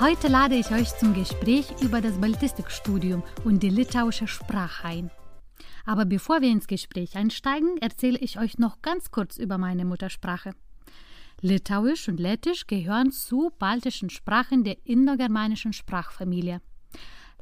[0.00, 5.10] Heute lade ich euch zum Gespräch über das Baltistikstudium und die litauische Sprache ein.
[5.84, 10.54] Aber bevor wir ins Gespräch einsteigen, erzähle ich euch noch ganz kurz über meine Muttersprache.
[11.42, 16.62] Litauisch und Lettisch gehören zu baltischen Sprachen der indogermanischen Sprachfamilie.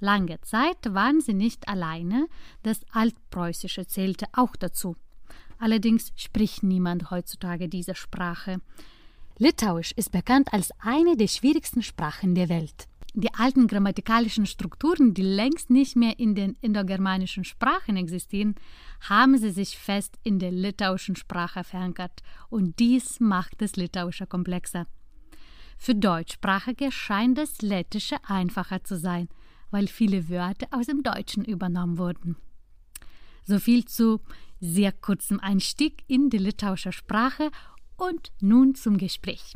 [0.00, 2.26] Lange Zeit waren sie nicht alleine,
[2.64, 4.96] das Altpreußische zählte auch dazu.
[5.60, 8.60] Allerdings spricht niemand heutzutage diese Sprache.
[9.40, 12.88] Litauisch ist bekannt als eine der schwierigsten Sprachen der Welt.
[13.14, 18.56] Die alten grammatikalischen Strukturen, die längst nicht mehr in den indogermanischen Sprachen existieren,
[19.00, 24.88] haben sie sich fest in der litauischen Sprache verankert und dies macht das Litauische komplexer.
[25.78, 29.28] Für Deutschsprachige scheint das Lettische einfacher zu sein,
[29.70, 32.36] weil viele Wörter aus dem Deutschen übernommen wurden.
[33.44, 34.20] So viel zu
[34.60, 37.50] sehr kurzem Einstieg in die litauische Sprache
[37.98, 39.54] und nun zum Gespräch.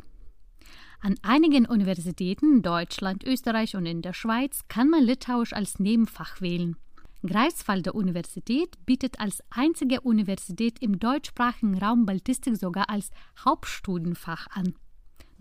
[1.01, 6.39] An einigen Universitäten in Deutschland, Österreich und in der Schweiz kann man Litauisch als Nebenfach
[6.39, 6.77] wählen.
[7.25, 13.11] Greifswalder Universität bietet als einzige Universität im deutschsprachigen Raum Baltistik sogar als
[13.43, 14.75] Hauptstudienfach an.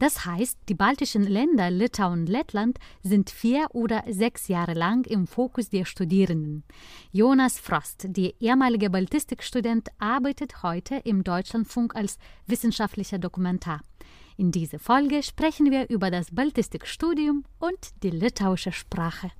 [0.02, 5.28] Das heißt, die baltischen Länder Litauen und Lettland sind vier oder sechs Jahre lang im
[5.28, 6.64] Fokus der Studierenden.
[7.12, 13.80] Jonas Frost, der ehemalige Baltistikstudent, arbeitet heute im Deutschlandfunk als wissenschaftlicher Dokumentar.
[14.36, 19.30] In dieser Folge sprechen wir über das Baltistikstudium und die litauische Sprache.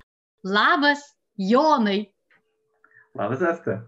[0.43, 2.13] Labas, Jonai!
[3.13, 3.85] Labas, Asta!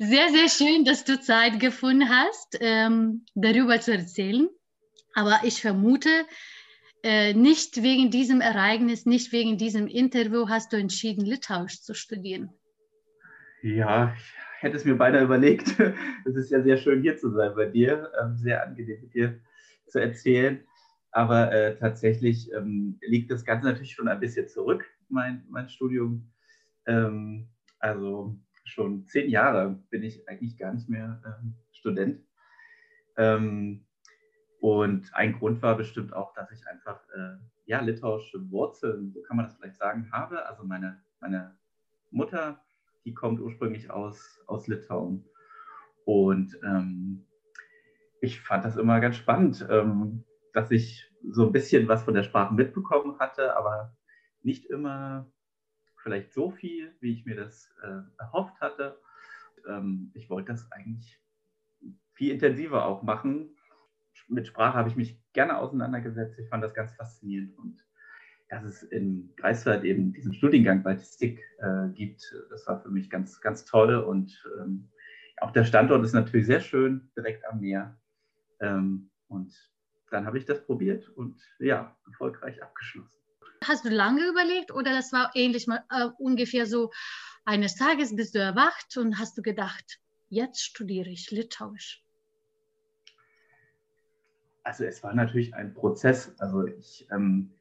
[0.00, 4.48] Sehr, sehr schön, dass du Zeit gefunden hast, ähm, darüber zu erzählen.
[5.18, 6.10] Aber ich vermute,
[7.02, 12.50] äh, nicht wegen diesem Ereignis, nicht wegen diesem Interview hast du entschieden, Litauisch zu studieren.
[13.62, 15.74] Ja, ich hätte es mir beinahe überlegt.
[16.24, 18.12] Es ist ja sehr schön, hier zu sein bei dir.
[18.22, 19.40] Ähm, sehr angenehm, mit dir
[19.88, 20.64] zu erzählen.
[21.10, 26.30] Aber äh, tatsächlich ähm, liegt das Ganze natürlich schon ein bisschen zurück, mein, mein Studium.
[26.86, 27.48] Ähm,
[27.80, 32.20] also schon zehn Jahre bin ich eigentlich gar nicht mehr ähm, Student.
[33.16, 33.87] Ähm,
[34.60, 37.36] und ein Grund war bestimmt auch, dass ich einfach äh,
[37.66, 40.46] ja, litauische Wurzeln, so kann man das vielleicht sagen, habe.
[40.46, 41.56] Also meine, meine
[42.10, 42.60] Mutter,
[43.04, 45.24] die kommt ursprünglich aus, aus Litauen.
[46.04, 47.26] Und ähm,
[48.20, 52.22] ich fand das immer ganz spannend, ähm, dass ich so ein bisschen was von der
[52.24, 53.96] Sprache mitbekommen hatte, aber
[54.42, 55.30] nicht immer
[56.02, 58.98] vielleicht so viel, wie ich mir das äh, erhofft hatte.
[59.68, 61.20] Ähm, ich wollte das eigentlich
[62.14, 63.57] viel intensiver auch machen,
[64.28, 66.38] mit Sprache habe ich mich gerne auseinandergesetzt.
[66.38, 67.56] Ich fand das ganz faszinierend.
[67.58, 67.84] Und
[68.48, 73.40] dass es in Greifswald eben diesen Studiengang Baltistik äh, gibt, das war für mich ganz,
[73.40, 73.94] ganz toll.
[73.96, 74.88] Und ähm,
[75.40, 77.98] auch der Standort ist natürlich sehr schön, direkt am Meer.
[78.60, 79.54] Ähm, und
[80.10, 83.20] dann habe ich das probiert und ja, erfolgreich abgeschlossen.
[83.64, 86.90] Hast du lange überlegt oder das war ähnlich mal äh, ungefähr so,
[87.44, 92.04] eines Tages bist du erwacht und hast du gedacht, jetzt studiere ich Litauisch?
[94.68, 96.34] Also es war natürlich ein Prozess.
[96.40, 97.54] Also ich ähm,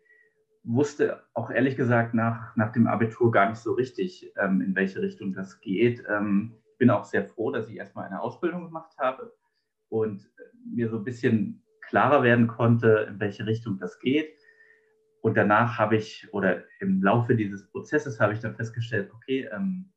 [0.66, 5.02] wusste auch ehrlich gesagt nach, nach dem Abitur gar nicht so richtig, ähm, in welche
[5.02, 6.04] Richtung das geht.
[6.10, 9.34] Ähm, ich bin auch sehr froh, dass ich erstmal eine Ausbildung gemacht habe
[9.88, 14.38] und äh, mir so ein bisschen klarer werden konnte, in welche Richtung das geht.
[15.22, 19.94] Und danach habe ich, oder im Laufe dieses Prozesses habe ich dann festgestellt, okay, ähm,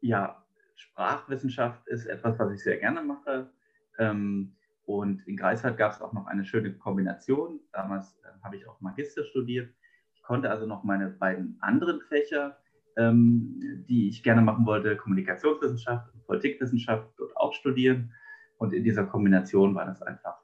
[0.00, 0.44] ja,
[0.74, 3.52] Sprachwissenschaft ist etwas, was ich sehr gerne mache.
[4.00, 4.56] Ähm,
[4.98, 7.60] und in Greifswald gab es auch noch eine schöne Kombination.
[7.72, 9.72] Damals äh, habe ich auch Magister studiert.
[10.14, 12.58] Ich konnte also noch meine beiden anderen Fächer,
[12.96, 18.12] ähm, die ich gerne machen wollte, Kommunikationswissenschaft und Politikwissenschaft, dort auch studieren.
[18.58, 20.40] Und in dieser Kombination war das einfach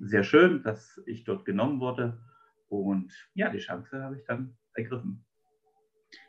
[0.00, 2.18] sehr schön, dass ich dort genommen wurde.
[2.68, 5.24] Und ja, die Chance habe ich dann ergriffen.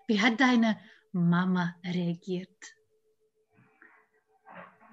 [0.07, 0.77] Wie hat deine
[1.11, 2.75] Mama reagiert?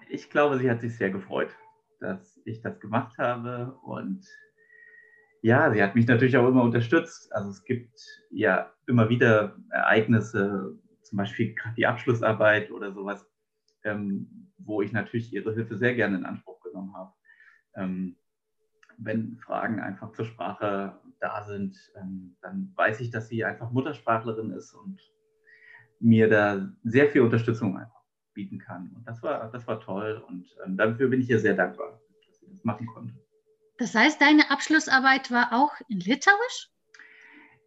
[0.08, 1.54] Ich glaube, sie hat sich sehr gefreut
[2.04, 3.76] dass ich das gemacht habe.
[3.82, 4.26] Und
[5.42, 7.32] ja, sie hat mich natürlich auch immer unterstützt.
[7.34, 7.98] Also es gibt
[8.30, 13.26] ja immer wieder Ereignisse, zum Beispiel gerade die Abschlussarbeit oder sowas,
[13.84, 17.12] ähm, wo ich natürlich ihre Hilfe sehr gerne in Anspruch genommen habe.
[17.76, 18.16] Ähm,
[18.98, 24.50] wenn Fragen einfach zur Sprache da sind, ähm, dann weiß ich, dass sie einfach Muttersprachlerin
[24.52, 25.00] ist und
[26.00, 28.02] mir da sehr viel Unterstützung einfach
[28.34, 28.90] bieten kann.
[28.94, 32.00] Und das war, das war toll und ähm, dafür bin ich ihr sehr dankbar,
[32.62, 33.14] machen konnte.
[33.78, 36.70] Das heißt, deine Abschlussarbeit war auch in Litauisch?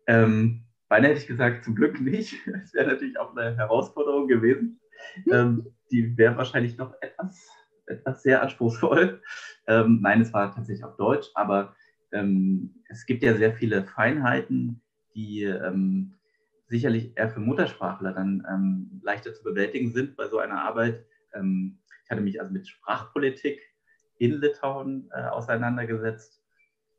[0.07, 2.36] Ähm, beinahe hätte ich gesagt, zum Glück nicht.
[2.45, 4.80] Das wäre natürlich auch eine Herausforderung gewesen.
[5.24, 5.34] Hm.
[5.34, 7.48] Ähm, die wäre wahrscheinlich noch etwas,
[7.86, 9.22] etwas sehr anspruchsvoll.
[9.68, 11.75] Ähm, nein, es war tatsächlich auf Deutsch, aber
[12.12, 14.81] ähm, es gibt ja sehr viele Feinheiten,
[15.13, 16.13] die ähm,
[16.68, 21.06] sicherlich eher für Muttersprachler dann ähm, leichter zu bewältigen sind bei so einer Arbeit.
[21.34, 23.62] Ähm, ich hatte mich also mit Sprachpolitik
[24.18, 26.44] in Litauen äh, auseinandergesetzt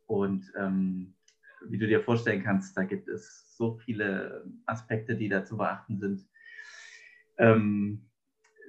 [0.06, 1.14] und ähm,
[1.66, 5.98] wie du dir vorstellen kannst, da gibt es so viele Aspekte, die da zu beachten
[5.98, 6.26] sind.
[7.36, 8.06] Ähm,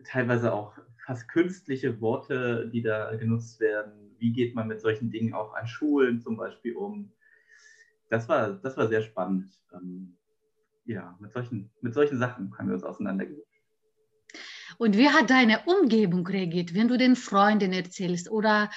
[0.06, 4.16] teilweise auch fast künstliche Worte, die da genutzt werden.
[4.18, 7.12] Wie geht man mit solchen Dingen auch an Schulen zum Beispiel um?
[8.10, 9.52] Das war, das war sehr spannend.
[9.74, 10.16] Ähm,
[10.86, 13.49] ja, mit solchen, mit solchen Sachen haben wir uns auseinandergesetzt.
[14.80, 18.70] Und wie hat deine Umgebung reagiert, wenn du den Freunden erzählst oder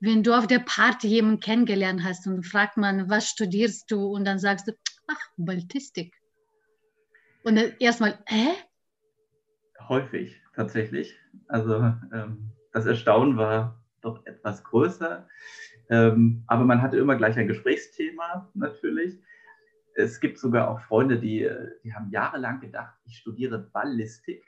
[0.00, 4.04] wenn du auf der Party jemanden kennengelernt hast und fragt man, was studierst du?
[4.04, 4.72] Und dann sagst du,
[5.08, 6.14] ach, Baltistik.
[7.42, 8.48] Und erstmal, hä?
[9.88, 11.18] Häufig, tatsächlich.
[11.48, 11.76] Also
[12.12, 15.26] ähm, das Erstaunen war doch etwas größer.
[15.88, 19.18] Ähm, aber man hatte immer gleich ein Gesprächsthema natürlich
[19.98, 21.48] es gibt sogar auch Freunde, die,
[21.82, 24.44] die haben jahrelang gedacht, ich studiere Ballistik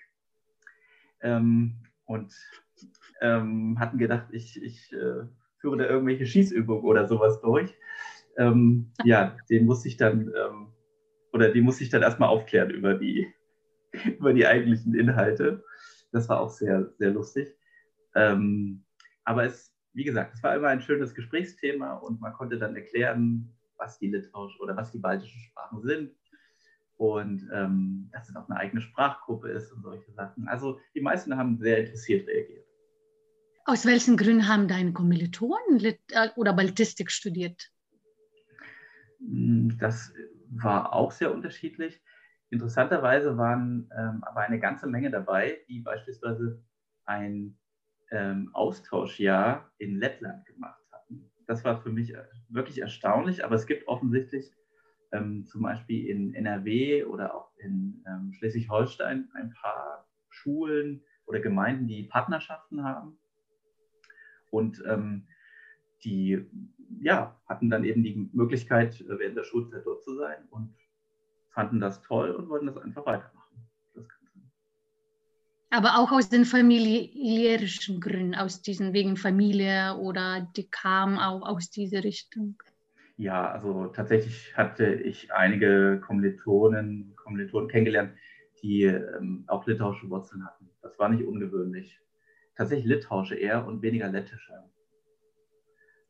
[1.20, 1.75] ähm,
[2.05, 2.35] und
[3.20, 5.26] ähm, hatten gedacht, ich, ich äh,
[5.59, 7.75] führe da irgendwelche Schießübungen oder sowas durch.
[8.37, 10.69] Ähm, ja, den muss ich dann ähm,
[11.32, 13.32] oder die muss ich dann erstmal aufklären über die,
[14.19, 15.65] über die eigentlichen Inhalte.
[16.12, 17.55] Das war auch sehr, sehr lustig.
[18.14, 18.85] Ähm,
[19.25, 23.53] aber es, wie gesagt, es war immer ein schönes Gesprächsthema und man konnte dann erklären,
[23.76, 26.12] was die litauische oder was die baltischen Sprachen sind
[26.99, 30.49] und ähm, dass es auch eine eigene Sprachgruppe ist und solche Sachen.
[30.49, 32.67] Also die meisten haben sehr interessiert reagiert.
[33.65, 37.71] Aus welchen Gründen haben deine Kommilitonen Lit äh, oder Baltistik studiert?
[39.21, 40.12] Hm, das
[40.50, 42.03] war auch sehr unterschiedlich.
[42.50, 46.62] Interessanterweise waren ähm, aber eine ganze Menge dabei, die beispielsweise
[47.05, 47.59] ein
[48.11, 50.79] ähm, Austauschjahr in Lettland gemacht
[51.49, 52.15] das war für mich
[52.49, 54.53] wirklich erstaunlich, aber es gibt offensichtlich
[55.13, 61.87] ähm, zum Beispiel in NRW oder auch in ähm, Schleswig-Holstein ein paar Schulen oder Gemeinden,
[61.87, 63.19] die Partnerschaften haben.
[64.51, 65.27] Und ähm,
[66.05, 66.47] die
[67.01, 70.75] ja, hatten dann eben die Möglichkeit, während der Schulzeit dort zu sein und
[71.51, 73.39] fanden das toll und wollten das einfach weitermachen.
[75.71, 81.69] Aber auch aus den familiärischen Gründen, aus diesen wegen Familie oder die kamen auch aus
[81.69, 82.57] dieser Richtung.
[83.19, 88.17] Ja, also tatsächlich hatte ich einige Kommilitonen, Kommilitonen kennengelernt,
[88.62, 90.70] die ähm, auch litauische Wurzeln hatten.
[90.82, 92.00] Das war nicht ungewöhnlich.
[92.55, 94.53] Tatsächlich litauische eher und weniger lettische.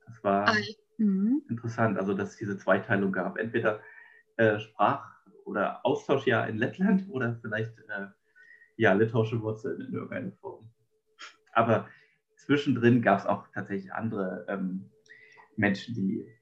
[0.06, 0.55] Das war
[0.99, 1.43] mhm.
[1.49, 3.38] interessant, also dass es diese Zweiteilung gab.
[3.38, 3.81] Entweder
[4.37, 8.08] äh, Sprach- oder Austauschjahr in Lettland oder vielleicht äh,
[8.76, 10.69] ja, litauische Wurzeln in irgendeiner Form.
[11.54, 11.88] Aber
[12.37, 14.90] zwischendrin gab es auch tatsächlich andere ähm,
[15.56, 16.38] Menschen, die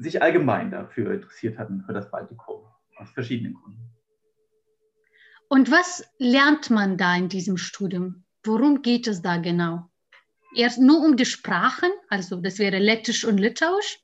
[0.00, 2.64] sich allgemein dafür interessiert hatten, für das Baltikum,
[2.96, 3.90] aus verschiedenen Gründen.
[5.48, 8.24] Und was lernt man da in diesem Studium?
[8.44, 9.90] Worum geht es da genau?
[10.54, 13.98] Erst nur um die Sprachen, also das wäre Lettisch und Litauisch?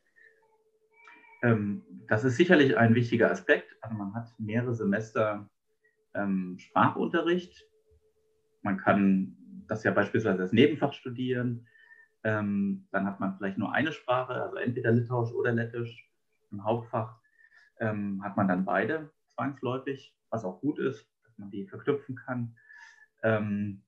[1.43, 3.77] Ähm, das ist sicherlich ein wichtiger Aspekt.
[3.81, 5.49] Also man hat mehrere Semester
[6.15, 7.67] ähm, Sprachunterricht.
[8.63, 9.37] Man kann
[9.69, 11.67] das ja beispielsweise als Nebenfach studieren.
[12.27, 16.11] Ähm, dann hat man vielleicht nur eine Sprache, also entweder Litauisch oder Lettisch.
[16.51, 17.21] Im Hauptfach
[17.79, 22.57] ähm, hat man dann beide zwangsläufig, was auch gut ist, dass man die verknüpfen kann.
[23.23, 23.83] Ähm,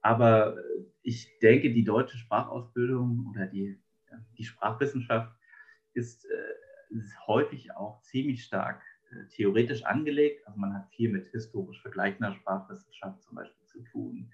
[0.00, 0.56] aber
[1.02, 3.78] ich denke, die deutsche Sprachausbildung oder die,
[4.38, 5.30] die Sprachwissenschaft
[5.92, 8.80] ist, äh, ist häufig auch ziemlich stark
[9.28, 10.46] theoretisch angelegt.
[10.46, 14.32] Also man hat viel mit historisch vergleichender Sprachwissenschaft zum Beispiel zu tun,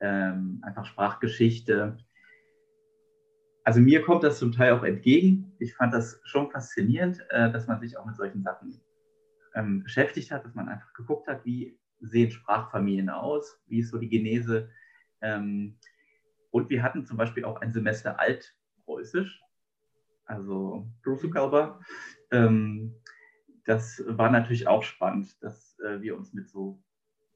[0.00, 1.96] ähm, einfach Sprachgeschichte.
[3.64, 5.52] Also mir kommt das zum Teil auch entgegen.
[5.58, 8.80] Ich fand das schon faszinierend, äh, dass man sich auch mit solchen Sachen
[9.54, 13.98] ähm, beschäftigt hat, dass man einfach geguckt hat, wie sehen Sprachfamilien aus, wie ist so
[13.98, 14.70] die Genese.
[15.20, 15.76] Ähm,
[16.50, 19.40] und wir hatten zum Beispiel auch ein Semester Altpreußisch,
[20.24, 21.80] also Prusukalba.
[22.30, 22.94] Ähm,
[23.66, 26.82] das war natürlich auch spannend, dass äh, wir uns mit so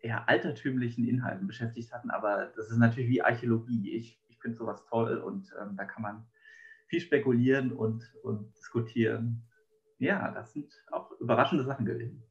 [0.00, 2.10] eher altertümlichen Inhalten beschäftigt hatten.
[2.10, 3.92] Aber das ist natürlich wie Archäologie.
[3.92, 6.26] Ich finde sowas toll und ähm, da kann man
[6.88, 9.42] viel spekulieren und, und diskutieren.
[9.98, 12.22] Ja, das sind auch überraschende Sachen gewesen.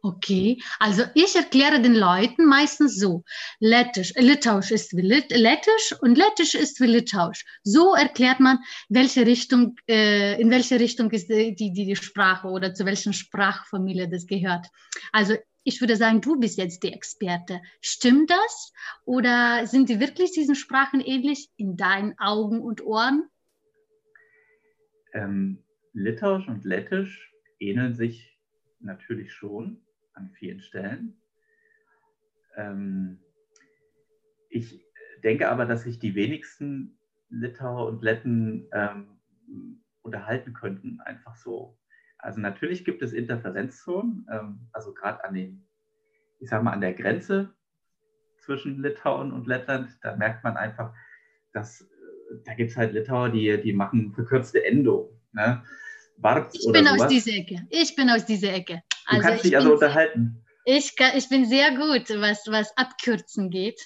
[0.00, 3.24] Okay, also ich erkläre den Leuten meistens so,
[3.58, 7.44] Lettisch, Litauisch ist wie Lit Lettisch und Lettisch ist wie Litauisch.
[7.64, 8.58] So erklärt man,
[8.88, 14.08] welche Richtung, äh, in welche Richtung ist die, die, die Sprache oder zu welchen Sprachfamilie
[14.08, 14.68] das gehört.
[15.12, 15.34] Also
[15.68, 17.60] ich würde sagen, du bist jetzt die Experte.
[17.82, 18.72] Stimmt das?
[19.04, 23.28] Oder sind die wirklich diesen Sprachen ähnlich in deinen Augen und Ohren?
[25.12, 28.38] Ähm, Litauisch und Lettisch ähneln sich
[28.80, 29.82] natürlich schon
[30.14, 31.20] an vielen Stellen.
[32.56, 33.18] Ähm,
[34.48, 34.82] ich
[35.22, 36.98] denke aber, dass sich die wenigsten
[37.28, 39.18] Litauer und Letten ähm,
[40.00, 41.77] unterhalten könnten, einfach so.
[42.28, 45.66] Also natürlich gibt es Interferenzzonen, ähm, also gerade an den,
[46.40, 47.54] ich sag mal, an der Grenze
[48.36, 50.92] zwischen Litauen und Lettland, da merkt man einfach,
[51.54, 51.86] dass äh,
[52.44, 55.08] da gibt es halt Litauer, die, die machen verkürzte Endungen.
[55.32, 55.62] Ne?
[56.18, 57.00] Bart ich bin sowas.
[57.00, 57.66] aus dieser Ecke.
[57.70, 58.82] Ich bin aus dieser Ecke.
[59.08, 60.44] Du also kannst dich also unterhalten.
[60.66, 63.80] Ich, kann, ich bin sehr gut, was, was Abkürzen geht.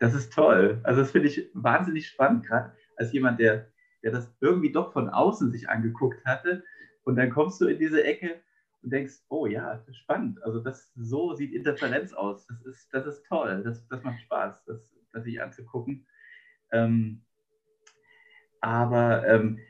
[0.00, 0.82] Das ist toll.
[0.82, 3.72] Also das finde ich wahnsinnig spannend, gerade als jemand, der,
[4.02, 6.62] der das irgendwie doch von außen sich angeguckt hatte.
[7.06, 8.42] Und dann kommst du in diese Ecke
[8.82, 10.42] und denkst, oh ja, spannend.
[10.42, 12.46] Also das, so sieht Interferenz aus.
[12.48, 13.62] Das ist, das ist toll.
[13.64, 16.04] Das, das macht Spaß, das, das sich anzugucken.
[16.72, 17.22] Ähm,
[18.60, 19.60] aber ähm,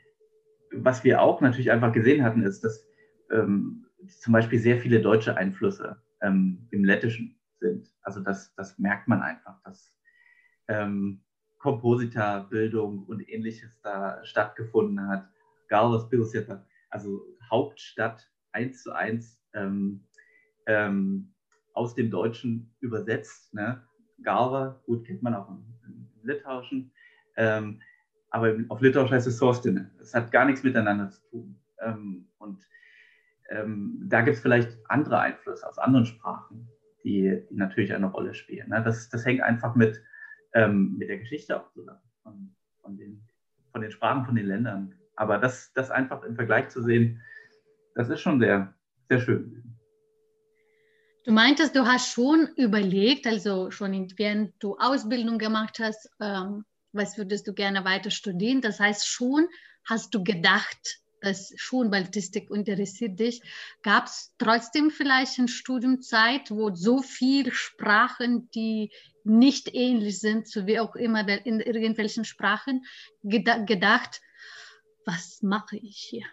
[0.71, 2.87] was wir auch natürlich einfach gesehen hatten, ist, dass
[3.31, 7.93] ähm, zum Beispiel sehr viele deutsche Einflüsse ähm, im Lettischen sind.
[8.01, 9.93] Also das, das merkt man einfach, dass
[10.67, 11.21] ähm,
[11.59, 15.29] Kompositorbildung und ähnliches da stattgefunden hat.
[15.67, 20.05] Galvas Pilseta, also Hauptstadt eins zu eins ähm,
[20.65, 21.33] ähm,
[21.73, 23.53] aus dem Deutschen übersetzt.
[23.53, 23.81] Ne?
[24.23, 26.91] Galva, gut kennt man auch im, im Litauischen.
[27.35, 27.81] Ähm,
[28.29, 29.91] aber auf Litauisch heißt es Sorstine.
[29.99, 31.59] Es hat gar nichts miteinander zu tun.
[31.79, 32.67] Ähm, und
[33.49, 36.67] ähm, da gibt es vielleicht andere Einflüsse aus anderen Sprachen,
[37.03, 38.69] die, die natürlich eine Rolle spielen.
[38.69, 38.81] Ne?
[38.83, 40.03] Das, das hängt einfach mit,
[40.53, 43.23] ähm, mit der Geschichte auch zusammen, von, von, den,
[43.71, 44.93] von den Sprachen, von den Ländern.
[45.17, 47.21] Aber das, das einfach im Vergleich zu sehen,
[47.95, 48.73] das ist schon sehr,
[49.09, 49.63] sehr schön.
[51.25, 57.17] Du meintest, du hast schon überlegt, also schon während du Ausbildung gemacht hast, ähm, was
[57.17, 58.61] würdest du gerne weiter studieren?
[58.61, 59.47] Das heißt, schon
[59.83, 63.41] hast du gedacht, dass schon Baltistik interessiert dich.
[63.81, 68.91] Gab es trotzdem vielleicht eine Studiumzeit, wo so viele Sprachen, die
[69.23, 72.85] nicht ähnlich sind, so wie auch immer in irgendwelchen Sprachen,
[73.23, 74.21] gedacht,
[75.07, 76.25] was mache ich hier?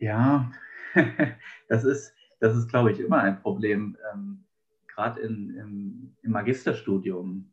[0.00, 0.50] Ja,
[1.68, 4.44] das ist, das ist glaube ich, immer ein Problem, ähm,
[4.88, 7.52] gerade im, im Magisterstudium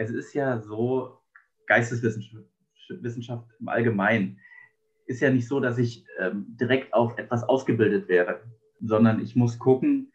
[0.00, 1.18] es ist ja so,
[1.66, 4.40] Geisteswissenschaft im Allgemeinen
[5.06, 8.40] ist ja nicht so, dass ich ähm, direkt auf etwas ausgebildet werde,
[8.80, 10.10] sondern ich muss gucken,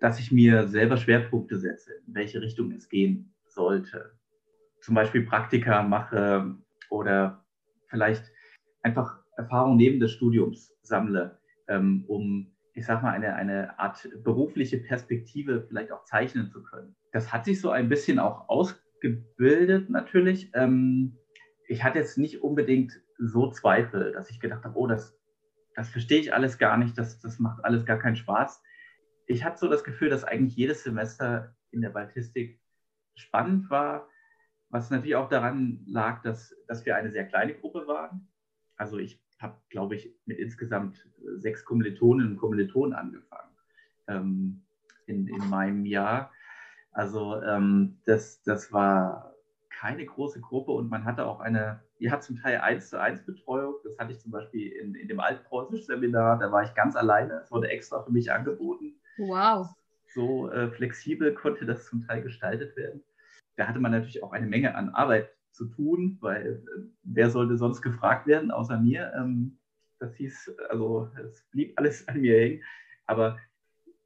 [0.00, 4.12] dass ich mir selber Schwerpunkte setze, in welche Richtung es gehen sollte.
[4.80, 6.56] Zum Beispiel Praktika mache
[6.88, 7.44] oder
[7.88, 8.24] vielleicht
[8.82, 11.38] einfach Erfahrung neben des Studiums sammle,
[11.68, 16.94] ähm, um, ich sag mal, eine, eine Art berufliche Perspektive vielleicht auch zeichnen zu können.
[17.12, 20.50] Das hat sich so ein bisschen auch ausgebildet gebildet natürlich.
[20.54, 21.16] Ähm,
[21.68, 25.18] ich hatte jetzt nicht unbedingt so Zweifel, dass ich gedacht habe, oh, das,
[25.74, 28.62] das verstehe ich alles gar nicht, das, das macht alles gar keinen Spaß.
[29.26, 32.60] Ich hatte so das Gefühl, dass eigentlich jedes Semester in der Baltistik
[33.16, 34.08] spannend war,
[34.76, 38.28] was natürlich auch daran lag, dass, dass wir eine sehr kleine Gruppe waren.
[38.76, 43.56] Also ich habe, glaube ich, mit insgesamt sechs Kommilitoninnen und Kommilitonen angefangen
[44.06, 44.62] ähm,
[45.06, 46.30] in, in meinem Jahr.
[46.92, 49.34] Also ähm, das, das war
[49.70, 53.24] keine große Gruppe und man hatte auch eine, die hat zum Teil eins zu eins
[53.24, 53.76] Betreuung.
[53.82, 57.40] Das hatte ich zum Beispiel in, in dem Altpreußisch-Seminar, da war ich ganz alleine.
[57.42, 59.00] Es wurde extra für mich angeboten.
[59.16, 59.68] Wow.
[60.14, 63.02] So äh, flexibel konnte das zum Teil gestaltet werden.
[63.56, 67.56] Da hatte man natürlich auch eine Menge an Arbeit zu tun, weil äh, wer sollte
[67.56, 69.12] sonst gefragt werden, außer mir?
[69.16, 69.58] Ähm,
[69.98, 72.62] das hieß, also es blieb alles an mir hängen.
[73.06, 73.38] Aber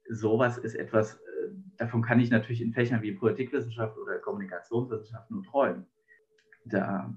[0.09, 1.19] sowas ist etwas,
[1.77, 5.85] davon kann ich natürlich in Fächern wie Politikwissenschaft oder Kommunikationswissenschaft nur träumen.
[6.65, 7.13] Da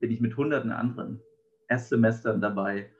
[0.00, 1.20] bin ich mit hunderten anderen
[1.68, 2.90] Erstsemestern dabei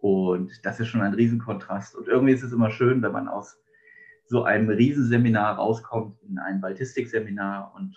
[0.00, 1.94] und das ist schon ein Riesenkontrast.
[1.94, 3.58] Und irgendwie ist es immer schön, wenn man aus
[4.26, 7.96] so einem Riesenseminar rauskommt in ein Baltistikseminar und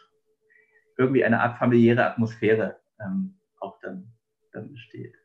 [0.97, 4.13] irgendwie eine Art familiäre Atmosphäre ähm, auch dann,
[4.51, 5.15] dann besteht.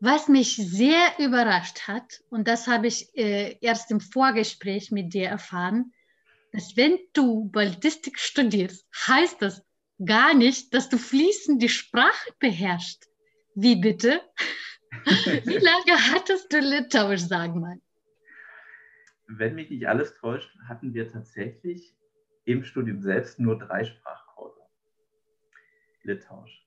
[0.00, 5.28] Was mich sehr überrascht hat, und das habe ich äh, erst im Vorgespräch mit dir
[5.28, 5.92] erfahren,
[6.52, 9.64] dass wenn du Ballistik studierst, heißt das,
[10.04, 13.08] gar nicht, dass du fließend die Sprache beherrschst.
[13.54, 14.20] Wie bitte?
[15.44, 17.78] Wie lange hattest du Litauisch, sag mal?
[19.28, 21.94] Wenn mich nicht alles täuscht, hatten wir tatsächlich
[22.44, 24.60] im Studium selbst nur drei Sprachkurse.
[26.02, 26.66] Litauisch.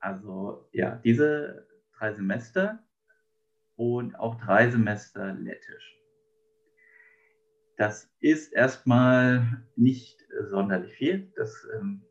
[0.00, 1.66] Also ja, diese
[1.96, 2.82] drei Semester
[3.76, 5.96] und auch drei Semester Lettisch.
[7.76, 11.32] Das ist erstmal nicht sonderlich viel.
[11.36, 12.04] Das ähm,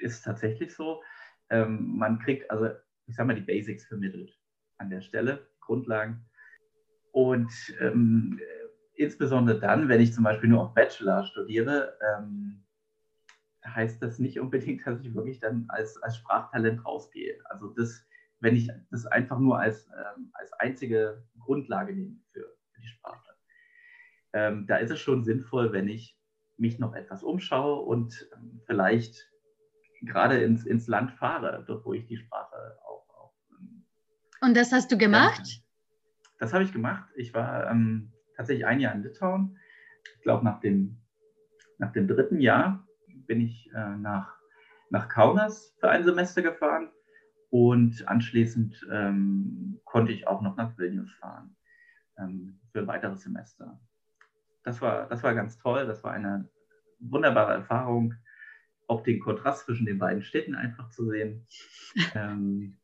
[0.00, 1.02] ist tatsächlich so.
[1.50, 2.70] Ähm, man kriegt also,
[3.06, 4.36] ich sag mal, die Basics vermittelt
[4.78, 6.24] an der Stelle, Grundlagen.
[7.12, 8.38] Und ähm,
[8.96, 12.64] insbesondere dann, wenn ich zum Beispiel nur auf Bachelor studiere, ähm,
[13.64, 17.38] heißt das nicht unbedingt, dass ich wirklich dann als, als Sprachtalent rausgehe.
[17.46, 18.04] Also das,
[18.40, 23.30] wenn ich das einfach nur als, ähm, als einzige Grundlage nehme für, für die Sprache.
[24.32, 26.18] Ähm, da ist es schon sinnvoll, wenn ich
[26.56, 29.30] mich noch etwas umschaue und ähm, vielleicht
[30.02, 33.08] gerade ins, ins Land fahre, dort wo ich die Sprache auch.
[33.16, 33.84] auch ähm,
[34.40, 35.62] und das hast du gemacht?
[36.38, 37.08] Das habe ich gemacht.
[37.16, 39.58] Ich war ähm, tatsächlich ein Jahr in Litauen.
[40.16, 40.98] Ich glaube, nach dem,
[41.78, 42.86] nach dem dritten Jahr
[43.26, 44.38] bin ich äh, nach,
[44.90, 46.90] nach Kaunas für ein Semester gefahren
[47.50, 51.56] und anschließend ähm, konnte ich auch noch nach Vilnius fahren
[52.18, 53.80] ähm, für ein weiteres Semester.
[54.62, 55.86] Das war, das war ganz toll.
[55.86, 56.48] Das war eine
[56.98, 58.14] wunderbare Erfahrung,
[58.88, 61.46] auch den Kontrast zwischen den beiden Städten einfach zu sehen.
[62.14, 62.78] ähm,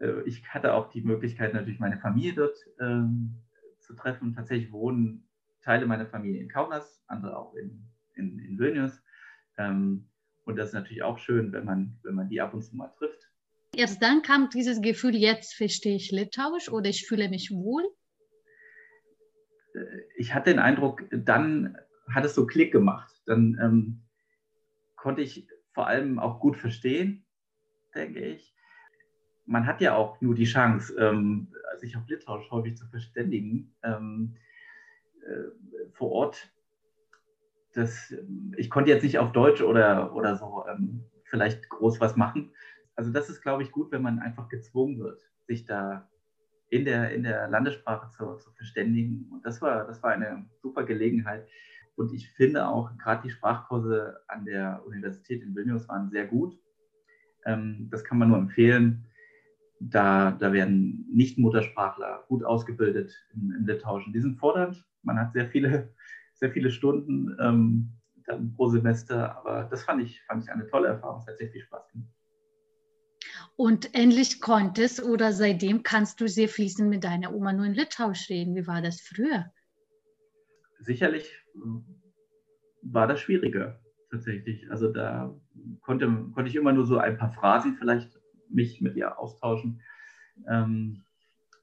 [0.00, 3.43] äh, ich hatte auch die Möglichkeit, natürlich meine Familie dort ähm,
[3.94, 4.34] zu treffen.
[4.34, 5.28] Tatsächlich wohnen
[5.62, 7.84] Teile meiner Familie in Kaunas, andere auch in,
[8.14, 9.02] in, in Vilnius.
[9.56, 10.08] Ähm,
[10.44, 12.88] und das ist natürlich auch schön, wenn man, wenn man die ab und zu mal
[12.88, 13.28] trifft.
[13.74, 17.84] Erst dann kam dieses Gefühl, jetzt verstehe ich Litauisch oder ich fühle mich wohl.
[19.74, 19.80] Äh,
[20.16, 21.76] ich hatte den Eindruck, dann
[22.12, 23.12] hat es so Klick gemacht.
[23.26, 24.02] Dann ähm,
[24.96, 27.24] konnte ich vor allem auch gut verstehen,
[27.94, 28.54] denke ich.
[29.46, 33.74] Man hat ja auch nur die Chance, ähm, sich auf Litauisch häufig zu verständigen.
[33.82, 34.36] Ähm,
[35.26, 36.50] äh, vor Ort,
[37.72, 38.14] das,
[38.56, 42.52] ich konnte jetzt nicht auf Deutsch oder, oder so ähm, vielleicht groß was machen.
[42.96, 46.08] Also das ist, glaube ich, gut, wenn man einfach gezwungen wird, sich da
[46.70, 49.28] in der, in der Landessprache zu, zu verständigen.
[49.32, 51.46] Und das war, das war eine super Gelegenheit.
[51.96, 56.58] Und ich finde auch, gerade die Sprachkurse an der Universität in Vilnius waren sehr gut.
[57.44, 59.06] Ähm, das kann man nur empfehlen.
[59.90, 64.12] Da, da werden Nicht-Muttersprachler gut ausgebildet im, im Litauischen.
[64.12, 64.84] Die sind fordernd.
[65.02, 65.92] Man hat sehr viele,
[66.34, 67.92] sehr viele Stunden ähm,
[68.26, 69.36] dann pro Semester.
[69.36, 71.20] Aber das fand ich, fand ich eine tolle Erfahrung.
[71.20, 72.10] Es hat sehr viel Spaß gemacht.
[73.56, 78.28] Und endlich konntest oder seitdem kannst du sehr fließend mit deiner Oma nur in Litauisch
[78.28, 78.56] reden.
[78.56, 79.52] Wie war das früher?
[80.80, 81.30] Sicherlich
[82.82, 84.70] war das schwieriger tatsächlich.
[84.70, 85.34] Also da
[85.82, 88.20] konnte, konnte ich immer nur so ein paar Phrasen vielleicht
[88.54, 89.82] mich mit ihr austauschen,
[90.48, 91.04] ähm,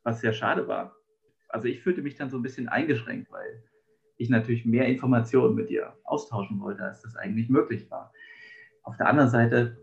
[0.04, 0.96] was sehr schade war.
[1.50, 3.64] Also ich fühlte mich dann so ein bisschen eingeschränkt, weil
[4.18, 8.14] ich natürlich mehr Informationen mit ihr austauschen wollte, als das eigentlich möglich war.
[8.84, 9.78] Auf der anderen Seite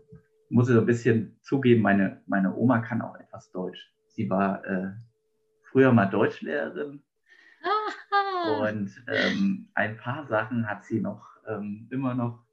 [0.49, 3.93] muss ich so ein bisschen zugeben, meine, meine Oma kann auch etwas Deutsch.
[4.07, 4.91] Sie war äh,
[5.63, 7.03] früher mal Deutschlehrerin
[8.61, 12.43] und ähm, ein paar Sachen hat sie noch ähm, immer noch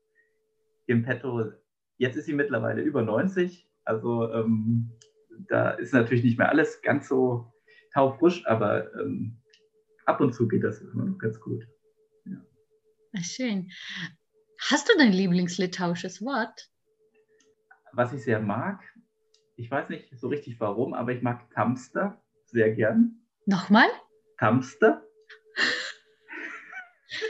[0.87, 1.53] im Petto.
[1.99, 4.91] Jetzt ist sie mittlerweile über 90, also ähm,
[5.49, 7.53] da ist natürlich nicht mehr alles ganz so
[7.95, 9.39] taufrisch, aber ähm,
[10.05, 11.67] ab und zu geht das immer noch ganz gut.
[12.25, 13.23] Ja.
[13.23, 13.71] Schön.
[14.61, 16.71] Hast du dein Lieblingslitauisches Wort?
[17.97, 18.81] was ich sehr mag,
[19.57, 23.23] ich weiß nicht so richtig warum, aber ich mag Tamster sehr gern.
[23.47, 23.89] Nochmal?
[24.39, 25.03] Tamster.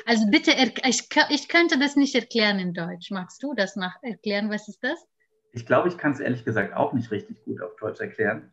[0.05, 0.53] Also bitte,
[0.85, 3.11] ich, ich könnte das nicht erklären in Deutsch.
[3.11, 4.51] Magst du das nach erklären?
[4.51, 5.07] Was ist das?
[5.57, 8.53] Ich glaube, ich kann es ehrlich gesagt auch nicht richtig gut auf Deutsch erklären.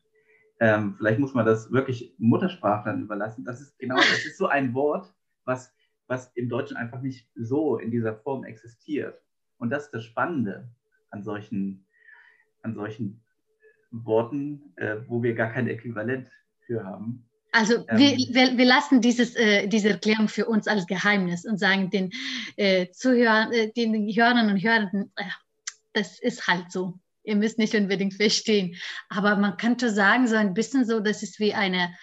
[0.62, 3.44] Ähm, vielleicht muss man das wirklich Muttersprachlern überlassen.
[3.44, 5.14] Das ist genau, das ist so ein Wort,
[5.44, 5.76] was,
[6.08, 9.22] was im Deutschen einfach nicht so in dieser Form existiert.
[9.58, 10.70] Und das ist das Spannende
[11.10, 11.86] an solchen
[12.62, 13.22] an solchen
[13.92, 16.30] Worten, äh, wo wir gar kein Äquivalent
[16.66, 17.26] für haben.
[17.52, 21.60] Also ähm, wir, wir, wir, lassen dieses, äh, diese Erklärung für uns als Geheimnis und
[21.60, 22.12] sagen den
[22.56, 25.24] äh, Zuhörern, äh, den Hörern und Hörern, äh,
[25.94, 27.00] das ist halt so.
[27.24, 28.76] Ihr müsst nicht unbedingt verstehen.
[29.10, 31.96] Aber man könnte sagen, so ein bisschen so, das ist wie eine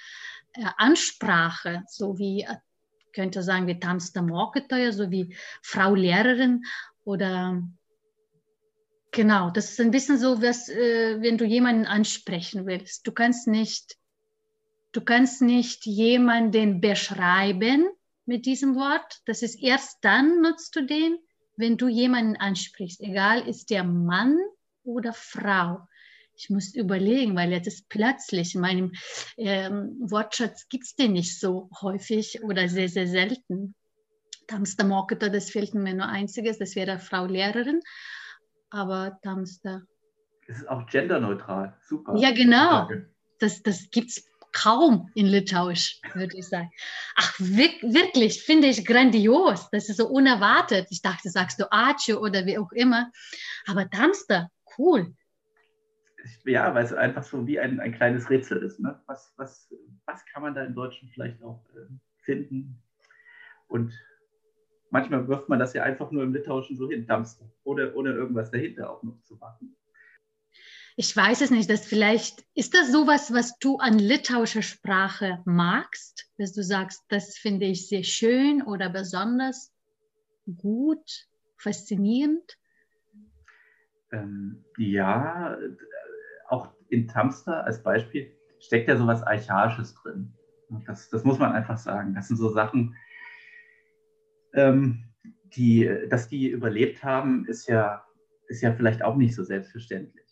[0.54, 2.56] äh, Ansprache, so wie, äh,
[3.12, 6.62] könnte sagen, wie Tamster Mocketeuer, so wie Frau Lehrerin
[7.04, 7.62] oder
[9.12, 13.06] Genau, das ist ein bisschen so, was, äh, wenn du jemanden ansprechen willst.
[13.06, 13.96] Du kannst nicht,
[14.92, 17.88] du kannst nicht jemanden beschreiben
[18.24, 19.20] mit diesem Wort.
[19.26, 21.18] Das ist erst dann nutzt du den,
[21.60, 24.38] wenn du jemanden ansprichst, egal ist der Mann
[24.82, 25.86] oder Frau,
[26.34, 28.92] ich muss überlegen, weil jetzt ist plötzlich in meinem
[29.36, 33.74] ähm, Wortschatz gibt es den nicht so häufig oder sehr, sehr selten.
[34.46, 37.80] Tamster Marketer, das fehlt mir nur einziges, das wäre Frau Lehrerin.
[38.70, 39.82] Aber Tamster.
[40.48, 42.16] Es ist auch genderneutral, super.
[42.16, 42.88] Ja, genau.
[43.38, 46.70] Das, das gibt es kaum in Litauisch, würde ich sagen.
[47.16, 49.68] Ach, wirklich, finde ich grandios.
[49.70, 50.88] Das ist so unerwartet.
[50.90, 53.10] Ich dachte, sagst du Achu oder wie auch immer.
[53.66, 55.14] Aber Tamster, cool.
[56.44, 58.78] Ja, weil es einfach so wie ein, ein kleines Rätsel ist.
[58.80, 59.00] Ne?
[59.06, 59.72] Was, was,
[60.04, 61.86] was kann man da im Deutschen vielleicht auch äh,
[62.22, 62.82] finden?
[63.68, 63.92] Und
[64.90, 68.50] manchmal wirft man das ja einfach nur im Litauischen so hin, Tamster, ohne, ohne irgendwas
[68.50, 69.69] dahinter auch noch zu machen
[70.96, 76.30] ich weiß es nicht, dass vielleicht, ist das sowas, was du an litauischer Sprache magst,
[76.38, 79.72] dass du sagst, das finde ich sehr schön oder besonders
[80.56, 81.26] gut,
[81.56, 82.58] faszinierend?
[84.12, 85.56] Ähm, ja,
[86.48, 90.32] auch in Tamster als Beispiel steckt ja sowas Archaisches drin.
[90.86, 92.14] Das, das muss man einfach sagen.
[92.14, 92.96] Das sind so Sachen,
[94.54, 95.04] ähm,
[95.54, 98.04] die, dass die überlebt haben, ist ja,
[98.48, 100.29] ist ja vielleicht auch nicht so selbstverständlich.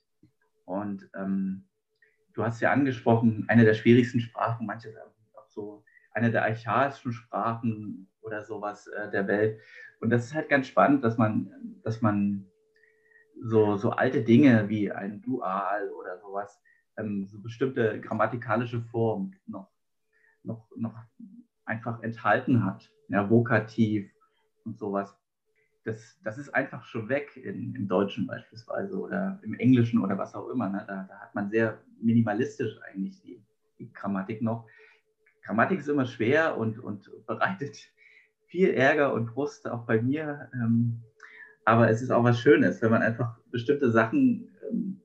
[0.69, 1.65] Und ähm,
[2.35, 7.13] du hast ja angesprochen, eine der schwierigsten Sprachen, manche sagen auch so, eine der archaischsten
[7.13, 9.61] Sprachen oder sowas äh, der Welt.
[10.01, 11.51] Und das ist halt ganz spannend, dass man,
[11.83, 12.47] dass man
[13.41, 16.61] so, so alte Dinge wie ein Dual oder sowas,
[16.99, 19.71] ähm, so bestimmte grammatikalische Formen noch,
[20.43, 20.95] noch, noch
[21.65, 22.93] einfach enthalten hat.
[23.09, 24.13] Ja, Vokativ
[24.65, 25.17] und sowas
[25.85, 30.35] das, das ist einfach schon weg in, im Deutschen beispielsweise oder im Englischen oder was
[30.35, 30.69] auch immer.
[30.69, 30.85] Ne?
[30.87, 33.43] Da, da, hat man sehr minimalistisch eigentlich die,
[33.79, 34.67] die, Grammatik noch.
[35.43, 37.77] Grammatik ist immer schwer und, und bereitet
[38.47, 40.51] viel Ärger und Frust, auch bei mir.
[40.55, 41.03] Ähm,
[41.65, 45.01] aber es ist auch was Schönes, wenn man einfach bestimmte Sachen ähm,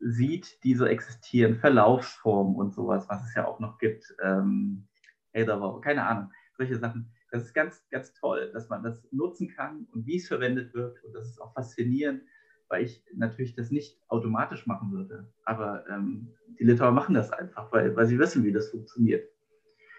[0.00, 4.14] sieht, die so existieren, Verlaufsformen und sowas, was es ja auch noch gibt.
[4.22, 4.88] Ähm,
[5.32, 10.06] keine Ahnung, solche Sachen das ist ganz, ganz toll, dass man das nutzen kann und
[10.06, 11.02] wie es verwendet wird.
[11.02, 12.22] Und das ist auch faszinierend,
[12.68, 15.32] weil ich natürlich das nicht automatisch machen würde.
[15.46, 19.26] Aber ähm, die Litauer machen das einfach, weil, weil sie wissen, wie das funktioniert.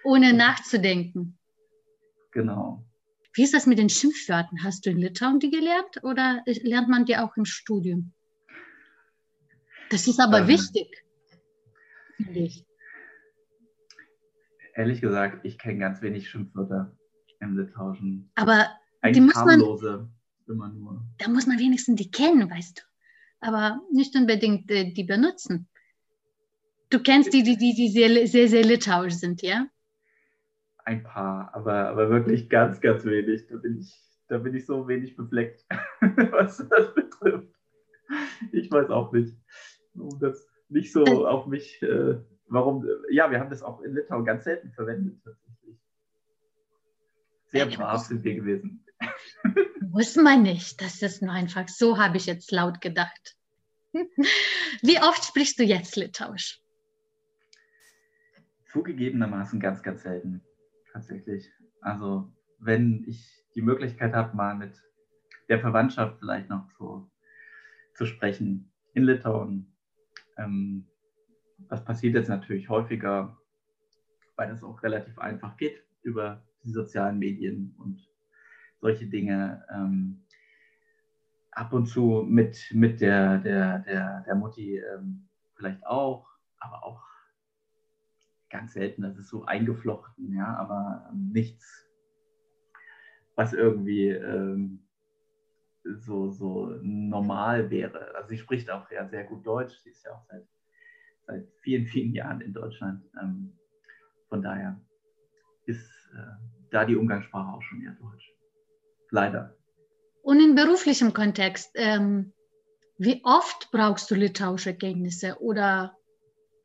[0.03, 1.39] Ohne nachzudenken.
[2.31, 2.85] Genau.
[3.33, 4.63] Wie ist das mit den Schimpfwörtern?
[4.63, 8.13] Hast du in Litauen die gelernt oder lernt man die auch im Studium?
[9.89, 11.03] Das ist aber ähm, wichtig,
[12.17, 12.63] finde ich.
[14.75, 16.95] Ehrlich gesagt, ich kenne ganz wenig Schimpfwörter.
[17.43, 18.31] Hemde tauschen.
[18.35, 18.67] Aber
[19.13, 19.61] die muss man,
[20.47, 21.03] immer nur.
[21.17, 22.81] Da muss man wenigstens die kennen, weißt du.
[23.39, 25.67] Aber nicht unbedingt äh, die benutzen.
[26.89, 29.67] Du kennst die, die, die, die sehr, sehr, sehr litauisch sind, ja?
[30.85, 33.47] Ein paar, aber, aber wirklich ganz, ganz wenig.
[33.47, 35.65] Da bin ich, da bin ich so wenig befleckt,
[36.31, 37.53] was das betrifft.
[38.51, 39.35] Ich weiß auch nicht,
[39.93, 43.95] warum das nicht so also, auf mich, äh, warum, ja, wir haben das auch in
[43.95, 45.19] Litauen ganz selten verwendet
[47.53, 48.83] sehr brav sind wir gewesen.
[49.91, 50.81] Muss man nicht.
[50.81, 51.67] Das ist nur einfach.
[51.69, 53.37] So habe ich jetzt laut gedacht.
[53.93, 56.59] Wie oft sprichst du jetzt Litauisch?
[58.71, 60.41] Zugegebenermaßen ganz, ganz selten.
[60.91, 61.47] Tatsächlich.
[61.81, 64.81] Also, wenn ich die Möglichkeit habe, mal mit
[65.47, 67.07] der Verwandtschaft vielleicht noch so
[67.93, 69.71] zu sprechen in Litauen.
[70.37, 70.87] Ähm,
[71.69, 73.37] das passiert jetzt natürlich häufiger,
[74.35, 78.07] weil es auch relativ einfach geht über die sozialen Medien und
[78.79, 79.65] solche Dinge.
[79.73, 80.23] Ähm,
[81.51, 86.27] ab und zu mit, mit der, der, der, der Mutti ähm, vielleicht auch,
[86.59, 87.03] aber auch
[88.49, 89.01] ganz selten.
[89.01, 91.87] Das ist so eingeflochten, ja, aber ähm, nichts,
[93.35, 94.83] was irgendwie ähm,
[95.83, 98.15] so, so normal wäre.
[98.15, 99.77] Also sie spricht auch ja sehr gut Deutsch.
[99.79, 100.47] Sie ist ja auch seit,
[101.27, 103.03] seit vielen, vielen Jahren in Deutschland.
[103.21, 103.53] Ähm,
[104.29, 104.79] von daher
[105.65, 108.33] ist äh, da die Umgangssprache auch schon eher Deutsch.
[109.11, 109.55] Leider.
[110.23, 112.33] Und in beruflichem Kontext, ähm,
[112.97, 115.95] wie oft brauchst du litauische Kenntnisse oder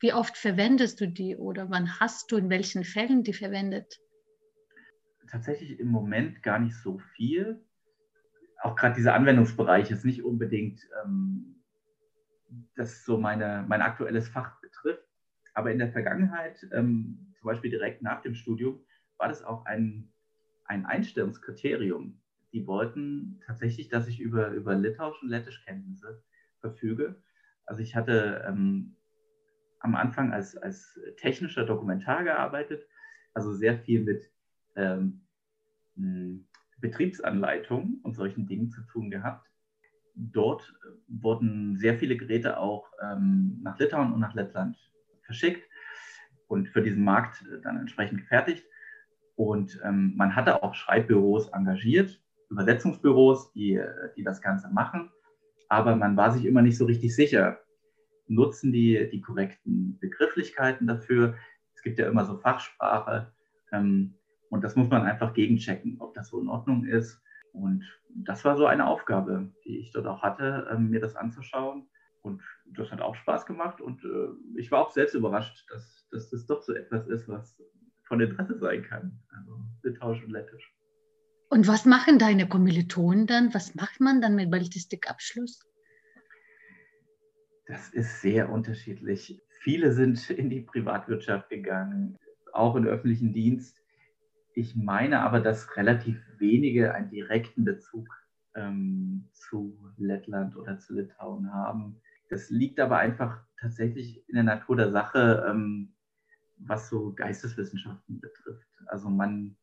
[0.00, 4.00] wie oft verwendest du die oder wann hast du in welchen Fällen die verwendet?
[5.30, 7.62] Tatsächlich im Moment gar nicht so viel.
[8.62, 11.62] Auch gerade dieser Anwendungsbereich ist nicht unbedingt ähm,
[12.76, 15.04] das so meine, mein aktuelles Fach betrifft.
[15.52, 18.80] Aber in der Vergangenheit, ähm, zum Beispiel direkt nach dem Studium,
[19.18, 20.08] war das auch ein,
[20.64, 22.20] ein Einstellungskriterium.
[22.52, 26.22] Die wollten tatsächlich, dass ich über, über Litauisch und Lettischkenntnisse
[26.60, 27.22] verfüge.
[27.66, 28.96] Also ich hatte ähm,
[29.80, 32.86] am Anfang als, als technischer Dokumentar gearbeitet,
[33.34, 34.30] also sehr viel mit
[34.76, 35.20] ähm,
[36.80, 39.48] Betriebsanleitungen und solchen Dingen zu tun gehabt.
[40.14, 40.74] Dort
[41.06, 44.76] wurden sehr viele Geräte auch ähm, nach Litauen und nach Lettland
[45.22, 45.68] verschickt
[46.48, 48.64] und für diesen Markt dann entsprechend gefertigt.
[49.38, 52.20] Und ähm, man hatte auch Schreibbüros engagiert,
[52.50, 53.80] Übersetzungsbüros, die,
[54.16, 55.12] die das Ganze machen.
[55.68, 57.60] Aber man war sich immer nicht so richtig sicher.
[58.26, 61.36] Nutzen die die korrekten Begrifflichkeiten dafür?
[61.76, 63.32] Es gibt ja immer so Fachsprache.
[63.70, 64.14] Ähm,
[64.50, 67.22] und das muss man einfach gegenchecken, ob das so in Ordnung ist.
[67.52, 71.88] Und das war so eine Aufgabe, die ich dort auch hatte, ähm, mir das anzuschauen.
[72.22, 72.42] Und
[72.76, 73.80] das hat auch Spaß gemacht.
[73.80, 77.62] Und äh, ich war auch selbst überrascht, dass, dass das doch so etwas ist, was
[78.08, 79.20] von Interesse sein kann.
[79.30, 80.74] Also Litauisch und Lettisch.
[81.50, 83.54] Und was machen deine Kommilitonen dann?
[83.54, 85.64] Was macht man dann mit Ballistikabschluss?
[87.66, 89.40] Das ist sehr unterschiedlich.
[89.60, 92.18] Viele sind in die Privatwirtschaft gegangen,
[92.52, 93.82] auch in den öffentlichen Dienst.
[94.54, 98.08] Ich meine aber, dass relativ wenige einen direkten Bezug
[98.54, 102.00] ähm, zu Lettland oder zu Litauen haben.
[102.28, 105.94] Das liegt aber einfach tatsächlich in der Natur der Sache, ähm,
[106.60, 108.68] was so Geisteswissenschaften betrifft.
[108.86, 109.56] Also man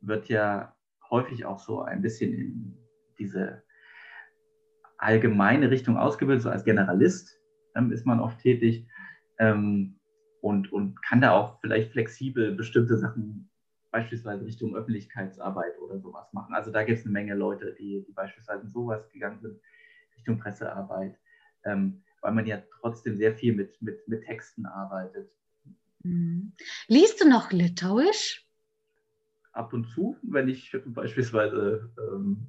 [0.00, 0.74] wird ja
[1.10, 2.78] häufig auch so ein bisschen in
[3.18, 3.62] diese
[4.98, 7.38] allgemeine Richtung ausgebildet, so als Generalist
[7.74, 8.86] ähm, ist man oft tätig
[9.38, 9.98] ähm,
[10.40, 13.50] und, und kann da auch vielleicht flexibel bestimmte Sachen
[13.90, 16.54] beispielsweise Richtung Öffentlichkeitsarbeit oder sowas machen.
[16.54, 19.58] Also da gibt es eine Menge Leute, die, die beispielsweise in sowas gegangen sind,
[20.16, 21.18] Richtung Pressearbeit,
[21.64, 25.30] ähm, weil man ja trotzdem sehr viel mit, mit, mit Texten arbeitet.
[26.06, 26.52] Mhm.
[26.88, 28.44] Liest du noch Litauisch?
[29.52, 32.46] Ab und zu, wenn ich beispielsweise ähm,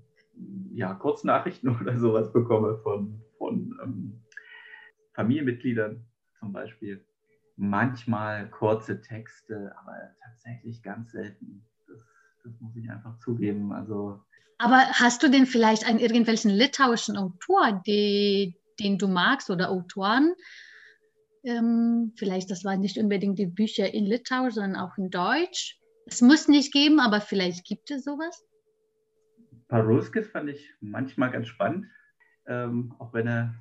[0.73, 4.21] ja, Kurznachrichten oder sowas bekomme von, von ähm,
[5.13, 6.05] Familienmitgliedern
[6.39, 7.03] zum Beispiel
[7.55, 11.65] manchmal kurze Texte, aber tatsächlich ganz selten.
[11.87, 11.99] Das,
[12.43, 13.71] das muss ich einfach zugeben.
[13.71, 14.23] Also,
[14.59, 20.35] aber hast du denn vielleicht einen irgendwelchen litauischen Autor, die, den du magst oder Autoren?
[21.47, 25.79] Ähm, vielleicht, das waren nicht unbedingt die Bücher in Litauisch, sondern auch in Deutsch.
[26.05, 28.45] Es muss nicht geben, aber vielleicht gibt es sowas.
[29.69, 31.85] Paruskis fand ich manchmal ganz spannend,
[32.47, 33.55] ähm, auch wenn er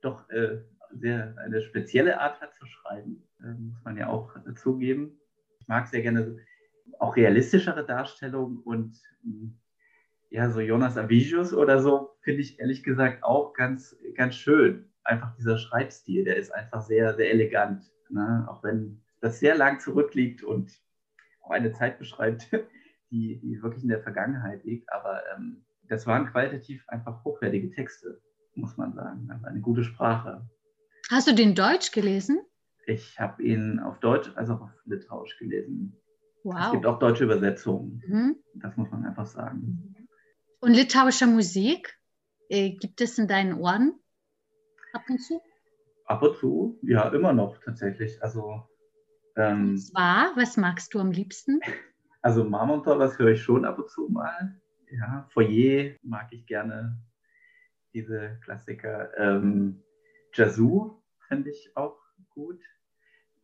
[0.00, 0.58] doch äh,
[0.92, 5.18] sehr eine spezielle Art hat zu schreiben, äh, muss man ja auch zugeben.
[5.58, 6.38] Ich mag sehr gerne
[7.00, 9.58] auch realistischere Darstellungen und hm,
[10.30, 14.87] ja, so Jonas Avicius oder so finde ich ehrlich gesagt auch ganz, ganz schön.
[15.08, 17.82] Einfach dieser Schreibstil, der ist einfach sehr, sehr elegant.
[18.10, 18.46] Ne?
[18.48, 20.70] Auch wenn das sehr lang zurückliegt und
[21.42, 22.48] auch eine Zeit beschreibt,
[23.10, 24.92] die, die wirklich in der Vergangenheit liegt.
[24.92, 28.20] Aber ähm, das waren qualitativ einfach hochwertige Texte,
[28.54, 29.30] muss man sagen.
[29.32, 30.46] Also eine gute Sprache.
[31.10, 32.40] Hast du den Deutsch gelesen?
[32.86, 35.96] Ich habe ihn auf Deutsch als auch auf Litauisch gelesen.
[36.44, 36.66] Wow.
[36.66, 38.02] Es gibt auch deutsche Übersetzungen.
[38.06, 38.36] Mhm.
[38.56, 39.94] Das muss man einfach sagen.
[40.60, 41.98] Und litauische Musik?
[42.50, 43.94] Äh, gibt es in deinen Ohren
[44.92, 45.40] ab und zu?
[46.06, 48.22] Ab und zu, ja, immer noch tatsächlich.
[48.22, 48.68] Also,
[49.36, 51.60] ähm, und zwar, was magst du am liebsten?
[52.20, 54.60] Also Marmontor, das höre ich schon ab und zu mal.
[54.90, 56.98] Ja, Foyer mag ich gerne,
[57.94, 59.16] diese Klassiker.
[59.16, 59.84] Ähm,
[60.34, 61.96] Jazoo fände ich auch
[62.30, 62.60] gut.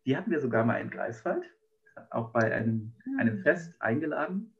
[0.06, 1.44] Die hatten wir sogar mal in Greifswald,
[2.10, 3.20] auch bei einem, ah.
[3.20, 4.52] einem Fest eingeladen.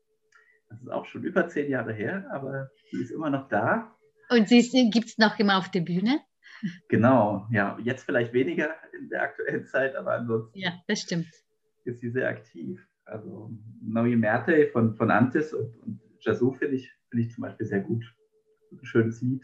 [0.69, 3.97] Das ist auch schon über zehn Jahre her, aber sie ist immer noch da.
[4.31, 6.21] Und sie gibt es noch immer auf der Bühne?
[6.89, 7.79] Genau, ja.
[7.83, 10.59] Jetzt vielleicht weniger in der aktuellen Zeit, aber ansonsten.
[10.59, 11.29] Ja, das stimmt.
[11.85, 12.81] Ist sie sehr aktiv.
[13.05, 13.51] Also
[13.83, 17.81] Neue Merte von, von Antis und, und Jazoo finde ich, find ich zum Beispiel sehr
[17.81, 18.05] gut.
[18.73, 19.43] Ein schönes Lied.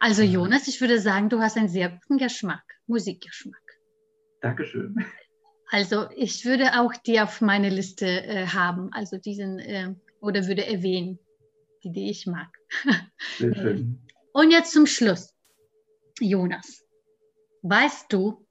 [0.00, 3.62] Also Jonas, ich würde sagen, du hast einen sehr guten Geschmack, Musikgeschmack.
[4.40, 4.96] Dankeschön.
[5.68, 10.64] Also ich würde auch die auf meine Liste äh, haben, also diesen äh, oder würde
[10.64, 11.18] erwähnen,
[11.82, 12.48] die, die ich mag.
[13.38, 13.98] Sehr schön.
[14.32, 15.34] Und jetzt zum Schluss,
[16.20, 16.84] Jonas,
[17.62, 18.46] weißt du,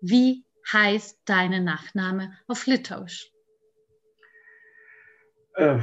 [0.00, 3.30] wie heißt deine Nachname auf Litauisch?
[5.54, 5.78] Äh,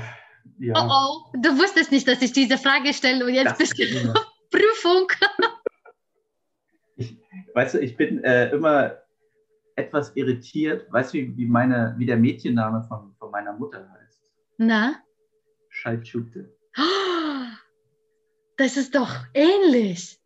[0.59, 0.73] ja.
[0.75, 4.13] Oh oh, du wusstest nicht, dass ich diese Frage stelle und jetzt das bist du
[4.51, 5.07] Prüfung.
[6.95, 7.17] ich,
[7.53, 8.97] weißt du, ich bin äh, immer
[9.75, 10.91] etwas irritiert.
[10.91, 14.21] Weißt du, wie, meine, wie der Mädchenname von, von meiner Mutter heißt?
[14.57, 14.95] Na?
[15.69, 16.55] Schaltschute.
[18.57, 20.17] Das ist doch ähnlich.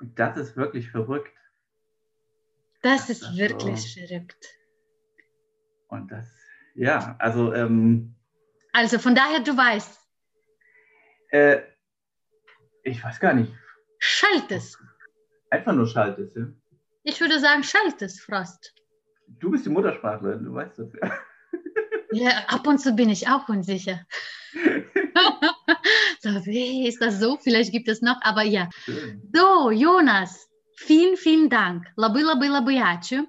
[0.00, 1.32] Das ist wirklich verrückt.
[2.82, 4.00] Das, das ist wirklich so.
[4.00, 4.46] verrückt.
[5.88, 6.28] Und das,
[6.74, 7.52] ja, also.
[7.52, 8.14] Ähm,
[8.72, 9.98] also von daher, du weißt.
[11.30, 11.62] Äh,
[12.82, 13.52] ich weiß gar nicht.
[13.98, 14.78] Schaltes.
[15.50, 16.46] Einfach nur Schaltes, ja.
[17.02, 18.74] Ich würde sagen Schaltes, Frost.
[19.26, 21.18] Du bist die Muttersprachlerin, du weißt das ja.
[22.10, 24.06] Ja, ab und zu bin ich auch unsicher.
[26.20, 27.36] so, wie ist das so?
[27.36, 28.68] Vielleicht gibt es noch, aber ja.
[29.34, 31.86] So, Jonas, vielen, vielen Dank.
[31.96, 33.26] Labai, labai, labai ačiū.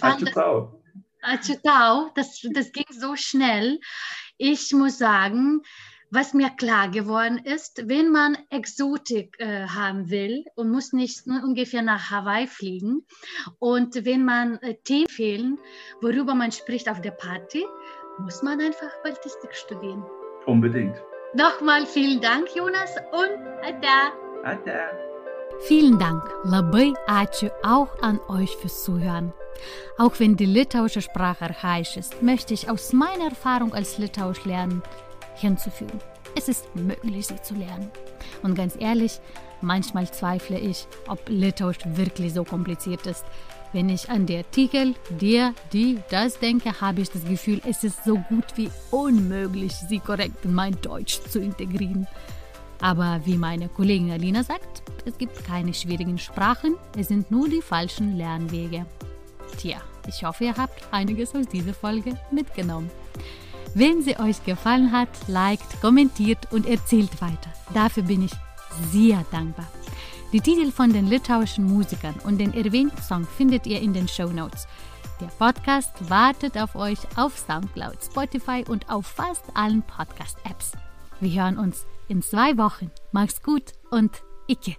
[0.00, 0.82] Ačiū tau.
[1.22, 2.10] Ačiū tau.
[2.14, 3.78] Das, das ging so schnell.
[4.38, 5.62] Ich muss sagen,
[6.12, 11.42] was mir klar geworden ist, wenn man Exotik äh, haben will und muss nicht nur
[11.42, 13.06] ungefähr nach Hawaii fliegen
[13.58, 15.58] und wenn man äh, Themen fehlen,
[16.02, 17.64] worüber man spricht auf der Party,
[18.18, 20.04] muss man einfach Baltistik studieren.
[20.46, 20.96] Unbedingt.
[21.34, 24.12] Nochmal vielen Dank, Jonas, und Ada.
[24.44, 24.90] Ada.
[25.60, 29.32] Vielen Dank, labai ačiū auch an euch fürs Zuhören.
[29.96, 34.82] Auch wenn die litauische Sprache archaisch ist, möchte ich aus meiner Erfahrung als Litauisch lernen
[35.36, 36.00] hinzufügen.
[36.34, 37.90] Es ist möglich, sie zu lernen.
[38.42, 39.20] Und ganz ehrlich,
[39.60, 43.24] manchmal zweifle ich, ob Litauisch wirklich so kompliziert ist.
[43.72, 48.04] Wenn ich an die Artikel, der, die, das denke, habe ich das Gefühl, es ist
[48.04, 52.06] so gut wie unmöglich, sie korrekt in mein Deutsch zu integrieren.
[52.80, 57.62] Aber wie meine Kollegin Alina sagt, es gibt keine schwierigen Sprachen, es sind nur die
[57.62, 58.84] falschen Lernwege.
[59.56, 62.90] Tja, ich hoffe, ihr habt einiges aus dieser Folge mitgenommen.
[63.74, 67.52] Wenn sie euch gefallen hat, liked, kommentiert und erzählt weiter.
[67.72, 68.32] Dafür bin ich
[68.90, 69.66] sehr dankbar.
[70.32, 74.28] Die Titel von den litauischen Musikern und den erwähnten Song findet ihr in den Show
[74.28, 74.66] Notes.
[75.20, 80.72] Der Podcast wartet auf euch auf Soundcloud, Spotify und auf fast allen Podcast-Apps.
[81.20, 82.90] Wir hören uns in zwei Wochen.
[83.12, 84.76] Mach's gut und Icke.